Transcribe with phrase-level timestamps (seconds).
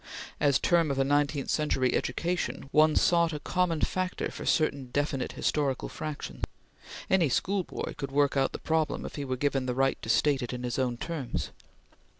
[0.39, 5.33] As term of a nineteenth century education, one sought a common factor for certain definite
[5.33, 6.41] historical fractions.
[7.07, 10.41] Any schoolboy could work out the problem if he were given the right to state
[10.41, 11.51] it in his own terms.